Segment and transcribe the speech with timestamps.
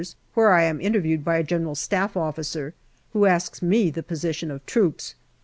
[0.33, 1.87] where I am interviewed by a G.S.
[2.15, 2.73] Officer,
[3.13, 5.13] who asks me the position of troops.